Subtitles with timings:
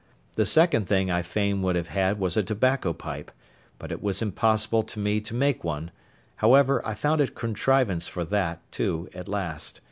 [0.33, 3.29] The second thing I fain would have had was a tobacco pipe,
[3.77, 5.91] but it was impossible to me to make one;
[6.37, 9.79] however, I found a contrivance for that, too, at last.